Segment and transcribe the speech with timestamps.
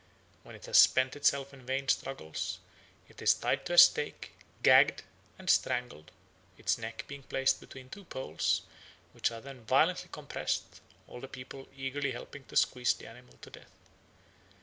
[0.41, 2.57] When it has spent itself in vain struggles,
[3.07, 4.31] it is tied up to a stake,
[4.63, 5.03] gagged
[5.37, 6.09] and strangled,
[6.57, 8.63] its neck being placed between two poles,
[9.13, 13.51] which are then violently compressed, all the people eagerly helping to squeeze the animal to
[13.51, 13.69] death.